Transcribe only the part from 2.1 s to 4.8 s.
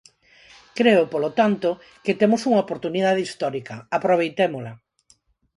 temos unha oportunidade histórica, aproveitémola.